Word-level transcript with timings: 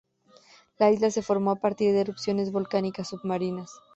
La 0.79 0.89
isla 0.89 1.11
se 1.11 1.21
formó 1.21 1.51
a 1.51 1.57
partir 1.57 1.93
de 1.93 2.01
erupciones 2.01 2.51
volcánicas 2.51 3.09
submarinas. 3.09 3.71